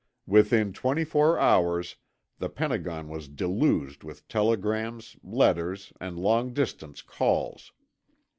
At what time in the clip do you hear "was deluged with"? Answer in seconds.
3.07-4.27